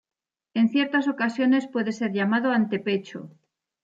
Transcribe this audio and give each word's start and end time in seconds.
En 0.55 0.67
ciertas 0.69 1.07
ocasiones 1.07 1.67
puede 1.67 1.91
ser 1.91 2.11
llamado 2.11 2.51
antepecho. 2.51 3.29